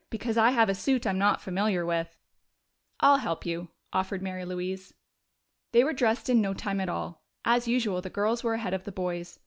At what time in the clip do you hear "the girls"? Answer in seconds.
8.01-8.43